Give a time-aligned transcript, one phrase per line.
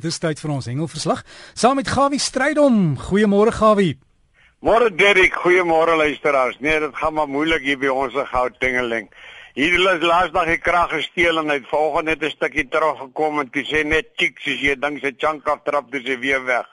[0.00, 1.18] Dit is tyd vir ons hengelverslag
[1.52, 2.94] saam met Gawie Strydom.
[2.96, 3.98] Goeiemôre Gawie.
[4.64, 6.56] Môre Derek, goeiemôre luisteraars.
[6.64, 9.10] Nee, dit gaan maar moeilik hier by ons se goudtingeling.
[9.58, 13.50] Hier is laasdag die krag gesteel en hy het vanoggend net 'n stukkie teruggekom en
[13.52, 16.64] dit sê net tik soos jy dink sy chunk aftrap dis hy weer weg.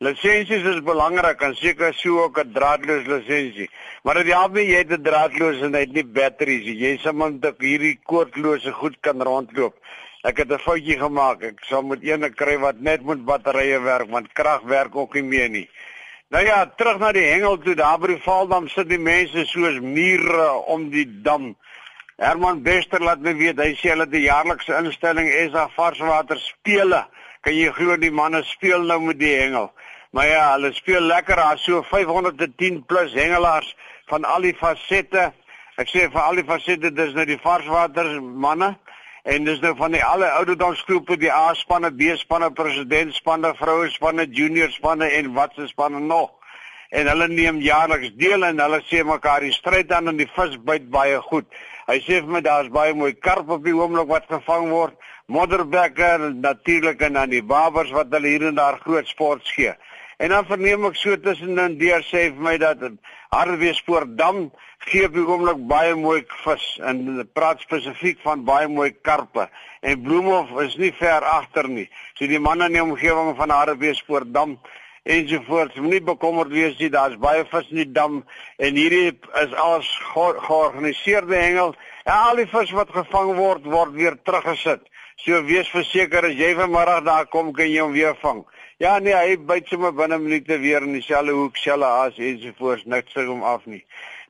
[0.00, 3.70] Lisensies is belangrik en seker so ook 'n draadloos lisensie.
[4.04, 6.76] Maar dit help nie jy het 'n draadloos en hy het nie batteries nie.
[6.76, 9.74] Jy sê man dat hierdie koordlose goed kan rondloop.
[10.26, 11.42] Ek het 'n foutjie gemaak.
[11.42, 15.22] Ek sal moet eene kry wat net met batterye werk want krag werk ook nie
[15.22, 15.68] meer nie.
[16.28, 17.74] Nou ja, terug na die hengel toe.
[17.74, 21.56] Daar by die Valdam sit die mense soos mure om die dam.
[22.16, 27.06] Herman Bester laat my weet hy sê hulle het 'n jaarlikse instelling SA Varswater spele.
[27.40, 29.72] Kan jy glo die manne speel nou met die hengel?
[30.10, 31.36] Maar ja, hulle speel lekker.
[31.36, 33.76] Daar's so 510 plus hengelaars
[34.06, 35.32] van al die fasette.
[35.76, 38.76] Ek sê vir al die fasette, dis nou die Varswater manne.
[39.22, 45.66] En dis nou van die alle ouderdomsgroepe, die A-spanne, B-spanne, presidentspanne, vrouespanne, juniorspanne en watse
[45.66, 46.30] spanne nog.
[46.88, 50.56] En hulle neem jaarliks deel en hulle sê mekaar die stryd aan en die vis
[50.64, 51.50] byt baie goed.
[51.88, 54.94] Hy sê vir my daar's baie mooi karp op die oomblik wat gevang word,
[55.26, 59.74] modderbekker natuurlik en dan die babers wat hulle hier en daar groot sport gee.
[60.18, 62.80] En dan verneem ek so tussen en deur sê vir my dat
[63.30, 64.48] Harweespoortdam
[64.88, 69.46] gee op die oomblik baie mooi vis en praat spesifiek van baie mooi karpe
[69.80, 71.86] en Bloemhof is nie ver agter nie.
[72.18, 74.58] So die manne in die omgewing van Harweespoortdam
[75.08, 78.20] ensovoorts moenie bekommerd wees nie, daar's baie vis in die dam
[78.58, 79.14] en hierdie
[79.44, 81.74] is alles georganiseerde hengel.
[82.04, 84.82] En al die vis wat gevang word word weer teruggesit.
[85.22, 88.44] So wees verseker as jy vanmiddag daar kom kan jy hom weer vang.
[88.78, 93.10] Ja nee, hy byt sommer binne minute weer in dieselfde hoek, selle as ensovoorts, niks
[93.10, 93.80] sê hom af nie.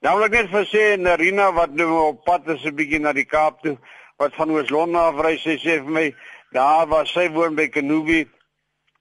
[0.01, 3.13] Nou wil ek net vir sê Narina wat nou op pad is 'n bietjie na
[3.13, 3.77] die Kaap toe,
[4.17, 6.05] wat van Oos-London af ry, sy sê vir my,
[6.57, 8.23] daar was sy woon by Kanubi.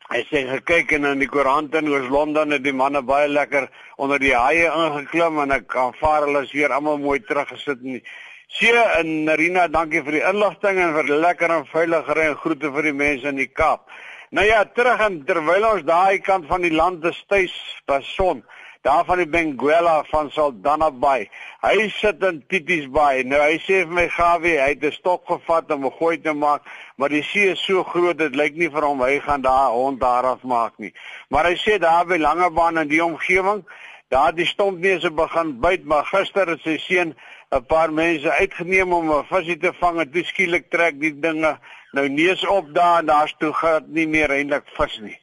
[0.10, 4.20] Hy sê gekyk en in die koerant in Oos-London het die manne baie lekker onder
[4.20, 8.04] die haie ingeklim en ek aanvaar hulle is weer almal mooi teruggesit in die
[8.50, 12.72] Sien en Narina, dankie vir die inligting en vir lekker en veilige ry en groete
[12.72, 13.88] vir die mense in die Kaap.
[14.30, 17.54] Nou ja, terug en terwyl ons daai kant van die land te stuis
[17.88, 18.42] beson,
[18.84, 21.30] daar van die Benguela van Saldanha Bay.
[21.64, 23.24] Hy sit in Tities Bay.
[23.24, 26.34] Nou hy sê vir my Gawie, hy het 'n stok gevat om 'n gooi te
[26.34, 26.68] maak,
[26.98, 30.02] maar die see is so groot dit lyk nie vir hom hy gaan daar hond
[30.02, 30.94] daar af maak nie.
[31.30, 33.64] Maar hy sê daar by Langebaan in die omgewing,
[34.10, 37.16] daar die stompneuse begin byt, maar gister het sy seun
[37.56, 41.58] 'n paar mense uitgeneem om 'n visie te vang en toe skielik trek die dinge
[41.98, 45.18] nou neus op daar en daar's toe gaan nie meer eintlik vis nie.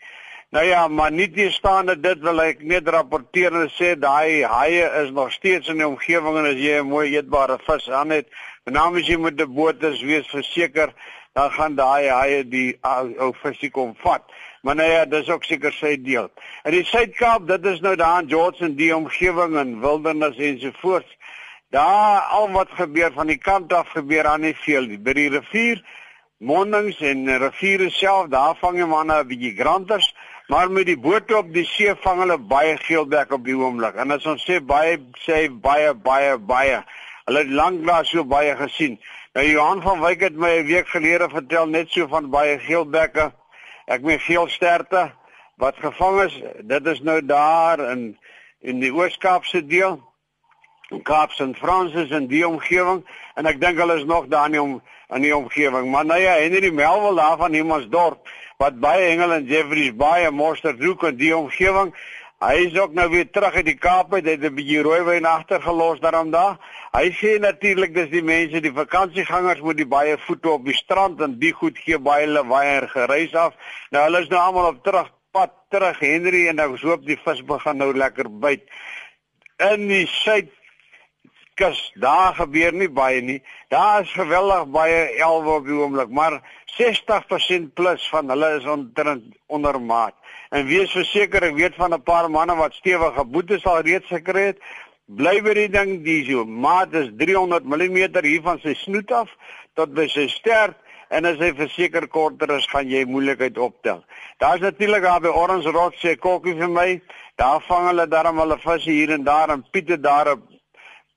[0.55, 4.45] Nou ja, maar nie te staan dat dit wil ek net rapporteer en sê daai
[4.47, 8.11] haie is nog steeds in die omgewing en as jy 'n mooi eetbare vis aan
[8.15, 8.29] het,
[8.65, 10.95] benaam as jy met 'n boot is, wees verseker
[11.35, 14.23] dan gaan daai haie die ou visie kom vat.
[14.63, 16.31] Maar nou ja, dis ook seker sy deel.
[16.65, 21.11] In die Suid-Kaap, dit is nou daar in George en die omgewing en wildernis ensovoorts.
[21.75, 24.99] Daar al wat gebeur van die kant af gebeur aan nie veel nie.
[24.99, 25.83] By die rivier
[26.45, 30.15] mondings en riviere self, daar vang jy manne 'n bietjie granters,
[30.49, 33.95] maar met die bote op die see vang hulle baie geelbek op die oomblik.
[33.97, 36.85] En as ons sê baie sê baie baie baie.
[37.25, 38.99] Hulle het lanklaas so baie gesien.
[39.35, 43.33] Nou Johan van Wyk het my 'n week gelede vertel net so van baie geelbekke.
[43.87, 45.13] Ek meen geelsterte
[45.57, 46.41] wat gevang is.
[46.63, 48.19] Dit is nou daar in
[48.61, 50.01] in die Oos-Kaapse deel.
[51.03, 54.81] Kaaps en Fransis in die omgewing en ek dink hulle is nog daar nie om
[55.15, 55.91] in die omgewing.
[55.91, 58.29] Maar nou ja, Henry Melville daar van Hemelsdorp
[58.59, 61.95] wat baie Engel en Jeffreys baie Monsterdhoek in die omgewing.
[62.45, 64.27] Hy is ook nou weer terug uit die Kaap uit.
[64.27, 66.59] Het 'n bietjie rooiwyn agtergelos daarom daar.
[66.93, 71.21] Hy sê natuurlik dis die mense, die vakansiegangers moet die baie voete op die strand
[71.21, 73.55] en die goed gee baie lawaai en gereis af.
[73.91, 77.77] Nou hulle is nou almal op terugpad terug Henry en ek hoop die vis begin
[77.77, 78.63] nou lekker byt.
[79.59, 80.51] In die suid
[81.55, 83.41] kus daar gebeur nie baie nie.
[83.69, 86.41] Daar is geweldig baie elwe op die oomblik, maar
[86.75, 90.15] 60% plus van hulle is onder ondermaat.
[90.51, 94.47] En wees verseker, ek weet van 'n paar manne wat stewige boetes al reeds gekry
[94.53, 94.59] het.
[95.07, 99.29] Bly by die ding, die so maat is 300 mm hier van sy snoet af
[99.75, 100.77] tot by sy stert
[101.11, 104.05] en as hy verseker korter is, gaan jy moeilikheid optel.
[104.39, 107.01] Daar's natuurlik daar by Orange Rock sê kokkie vir my.
[107.37, 110.54] Daar vang hulle darm hulle visse hier en daar en Piete daar op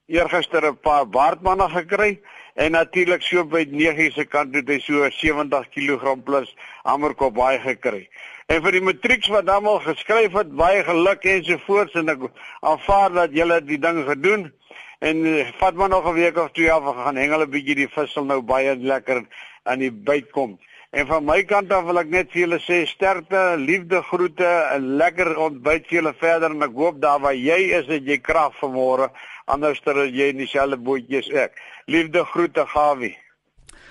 [0.07, 2.19] eergister 'n paar baardmanne gekry
[2.55, 7.59] en natuurlik so by 9 se kant het hy so 70 kg plus hamerkop baie
[7.59, 8.07] gekry.
[8.47, 12.29] En vir die matrieks wat dan al geskryf het, baie geluk ensovoorts en ek
[12.61, 14.51] aanvaar dat julle die ding gedoen
[14.99, 17.89] en eh, vat maar nog 'n week of twee af gaan hengel 'n bietjie die
[17.89, 19.25] vissel nou baie lekker
[19.63, 20.59] aan die byt kom.
[20.97, 24.47] En van my kant af wil ek net vir julle sê sterkte, liefde, groete,
[24.77, 28.17] 'n lekker ontbyt vir julle verder en ek hoop daar waar jy is dat jy
[28.17, 29.11] krag vanmôre
[29.45, 31.53] anders dat jy in dieselfde bootjie is ek.
[31.85, 33.13] Liefde, groete, Gawie.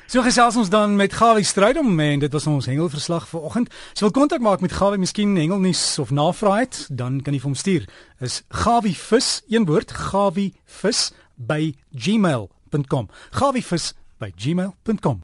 [0.06, 3.70] So gesels ons dan met Gawie Strydom en dit was ons hengelverslag vir oggend.
[3.94, 7.50] So wil kontak maak met Gawie, miskien hengelnuus of navraag het, dan kan jy vir
[7.50, 7.86] hom stuur.
[8.18, 13.08] Is Gawie vis, een woord, Gawie vis by gmail.com.
[13.30, 15.22] Gawie vis by gmail.com.